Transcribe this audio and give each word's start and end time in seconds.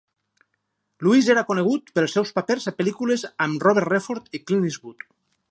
Lewis 1.07 1.29
era 1.33 1.43
conegut 1.49 1.91
pels 1.99 2.15
seus 2.17 2.33
papers 2.39 2.67
a 2.73 2.75
pel·lícules 2.81 3.27
amb 3.47 3.69
Robert 3.69 3.93
Redford 3.95 4.35
i 4.41 4.43
Clint 4.51 4.67
Eastwood. 4.73 5.07